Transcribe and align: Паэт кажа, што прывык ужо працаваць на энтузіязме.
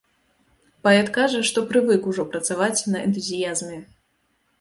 Паэт 0.85 1.11
кажа, 1.17 1.41
што 1.49 1.63
прывык 1.71 2.07
ужо 2.13 2.25
працаваць 2.31 2.85
на 2.95 3.03
энтузіязме. 3.09 3.77